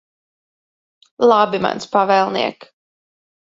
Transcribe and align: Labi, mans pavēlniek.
Labi, 1.33 1.61
mans 1.67 1.87
pavēlniek. 1.97 2.67